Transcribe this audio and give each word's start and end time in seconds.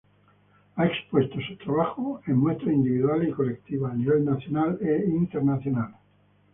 Ha 0.77 0.85
expuesto 0.87 1.35
sus 1.41 1.59
trabajos 1.59 2.21
en 2.25 2.37
muestras 2.37 2.73
individuales 2.73 3.29
y 3.29 3.33
colectivas, 3.33 3.91
a 3.91 3.95
nivel 3.95 4.25
nacional 4.25 4.79
e 4.81 5.05
internacional. 5.07 5.93